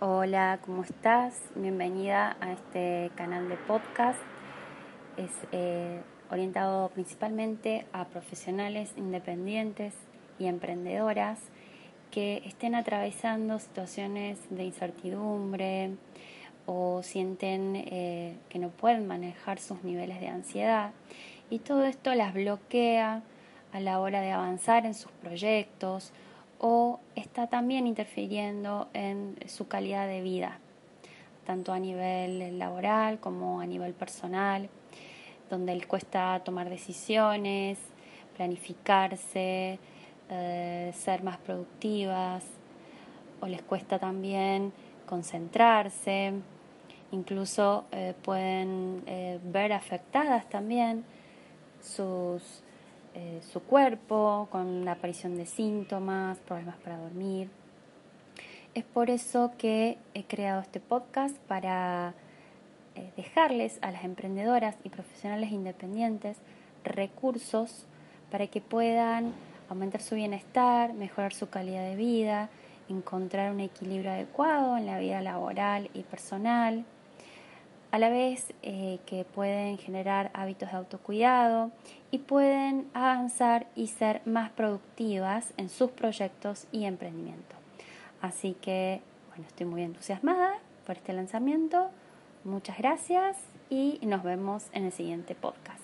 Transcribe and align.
Hola, 0.00 0.58
¿cómo 0.64 0.84
estás? 0.84 1.34
Bienvenida 1.54 2.38
a 2.40 2.52
este 2.52 3.10
canal 3.14 3.46
de 3.50 3.56
podcast. 3.56 4.18
Es 5.18 5.30
eh, 5.52 6.00
orientado 6.30 6.88
principalmente 6.88 7.84
a 7.92 8.06
profesionales 8.06 8.94
independientes 8.96 9.92
y 10.38 10.46
emprendedoras 10.46 11.40
que 12.10 12.38
estén 12.46 12.74
atravesando 12.74 13.58
situaciones 13.58 14.38
de 14.48 14.64
incertidumbre 14.64 15.90
o 16.64 17.02
sienten 17.02 17.76
eh, 17.76 18.38
que 18.48 18.58
no 18.58 18.70
pueden 18.70 19.06
manejar 19.06 19.58
sus 19.58 19.84
niveles 19.84 20.20
de 20.20 20.28
ansiedad 20.28 20.92
y 21.50 21.58
todo 21.58 21.84
esto 21.84 22.14
las 22.14 22.32
bloquea 22.32 23.22
a 23.74 23.80
la 23.80 24.00
hora 24.00 24.22
de 24.22 24.32
avanzar 24.32 24.86
en 24.86 24.94
sus 24.94 25.12
proyectos 25.12 26.12
o 26.66 26.98
está 27.14 27.46
también 27.46 27.86
interfiriendo 27.86 28.88
en 28.94 29.36
su 29.48 29.68
calidad 29.68 30.08
de 30.08 30.22
vida, 30.22 30.60
tanto 31.44 31.74
a 31.74 31.78
nivel 31.78 32.58
laboral 32.58 33.20
como 33.20 33.60
a 33.60 33.66
nivel 33.66 33.92
personal, 33.92 34.70
donde 35.50 35.74
les 35.74 35.86
cuesta 35.86 36.40
tomar 36.42 36.70
decisiones, 36.70 37.78
planificarse, 38.38 39.78
eh, 40.30 40.92
ser 40.94 41.22
más 41.22 41.36
productivas, 41.36 42.44
o 43.42 43.46
les 43.46 43.60
cuesta 43.60 43.98
también 43.98 44.72
concentrarse, 45.04 46.32
incluso 47.12 47.84
eh, 47.92 48.14
pueden 48.22 49.02
eh, 49.06 49.38
ver 49.44 49.74
afectadas 49.74 50.48
también 50.48 51.04
sus 51.82 52.62
eh, 53.14 53.40
su 53.52 53.60
cuerpo, 53.60 54.48
con 54.50 54.84
la 54.84 54.92
aparición 54.92 55.36
de 55.36 55.46
síntomas, 55.46 56.38
problemas 56.38 56.76
para 56.78 56.98
dormir. 56.98 57.48
Es 58.74 58.84
por 58.84 59.08
eso 59.08 59.52
que 59.56 59.98
he 60.14 60.24
creado 60.24 60.60
este 60.60 60.80
podcast 60.80 61.36
para 61.46 62.14
eh, 62.96 63.12
dejarles 63.16 63.78
a 63.82 63.92
las 63.92 64.04
emprendedoras 64.04 64.76
y 64.82 64.88
profesionales 64.88 65.52
independientes 65.52 66.38
recursos 66.82 67.86
para 68.30 68.48
que 68.48 68.60
puedan 68.60 69.32
aumentar 69.68 70.02
su 70.02 70.16
bienestar, 70.16 70.92
mejorar 70.92 71.32
su 71.32 71.48
calidad 71.48 71.88
de 71.88 71.96
vida, 71.96 72.48
encontrar 72.88 73.52
un 73.52 73.60
equilibrio 73.60 74.10
adecuado 74.10 74.76
en 74.76 74.86
la 74.86 74.98
vida 74.98 75.20
laboral 75.22 75.88
y 75.94 76.02
personal, 76.02 76.84
a 77.94 77.98
la 78.00 78.08
vez 78.08 78.52
eh, 78.62 78.98
que 79.06 79.24
pueden 79.24 79.78
generar 79.78 80.32
hábitos 80.34 80.72
de 80.72 80.78
autocuidado 80.78 81.70
y 82.10 82.18
pueden 82.18 82.88
avanzar 82.92 83.68
y 83.76 83.86
ser 83.86 84.20
más 84.24 84.50
productivas 84.50 85.54
en 85.58 85.68
sus 85.68 85.92
proyectos 85.92 86.66
y 86.72 86.86
emprendimiento. 86.86 87.54
Así 88.20 88.56
que, 88.60 89.00
bueno, 89.28 89.44
estoy 89.46 89.66
muy 89.66 89.82
entusiasmada 89.82 90.54
por 90.84 90.96
este 90.96 91.12
lanzamiento. 91.12 91.88
Muchas 92.42 92.78
gracias 92.78 93.36
y 93.70 94.00
nos 94.02 94.24
vemos 94.24 94.64
en 94.72 94.86
el 94.86 94.92
siguiente 94.92 95.36
podcast. 95.36 95.83